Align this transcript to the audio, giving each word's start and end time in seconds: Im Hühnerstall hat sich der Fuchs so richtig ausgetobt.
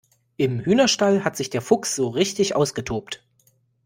Im 0.35 0.59
Hühnerstall 0.61 1.23
hat 1.23 1.37
sich 1.37 1.51
der 1.51 1.61
Fuchs 1.61 1.95
so 1.95 2.07
richtig 2.09 2.55
ausgetobt. 2.55 3.23